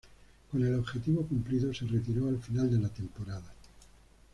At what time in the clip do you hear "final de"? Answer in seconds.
2.41-2.79